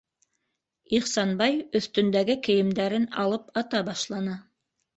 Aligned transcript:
Ихсанбай 0.99 1.59
өҫтөндәге 1.81 2.37
кейемдәрен 2.49 3.07
алып 3.27 3.55
ата 3.65 3.87
башланы. 3.95 4.43